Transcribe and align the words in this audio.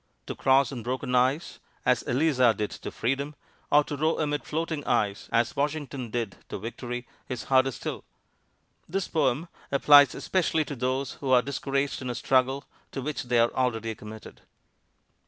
To 0.25 0.33
cross 0.33 0.71
on 0.71 0.81
broken 0.81 1.13
ice, 1.13 1.59
as 1.85 2.01
Eliza 2.01 2.55
did 2.55 2.71
to 2.71 2.89
freedom, 2.89 3.35
or 3.71 3.83
to 3.83 3.95
row 3.95 4.17
amid 4.17 4.43
floating 4.45 4.83
ice, 4.87 5.29
as 5.31 5.55
Washington 5.55 6.09
did 6.09 6.37
to 6.49 6.57
victory, 6.57 7.07
is 7.29 7.43
harder 7.43 7.69
still. 7.69 8.03
This 8.89 9.07
poem 9.07 9.47
applies 9.71 10.15
especially 10.15 10.65
to 10.65 10.75
those 10.75 11.13
who 11.21 11.29
are 11.29 11.43
discouraged 11.43 12.01
in 12.01 12.09
a 12.09 12.15
struggle 12.15 12.65
to 12.93 13.03
which 13.03 13.25
they 13.25 13.37
are 13.37 13.53
already 13.53 13.93
committed. 13.93 14.41